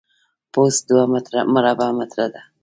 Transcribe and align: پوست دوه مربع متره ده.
پوست 0.51 0.81
دوه 0.87 1.03
مربع 1.53 1.89
متره 1.97 2.27
ده. 2.33 2.41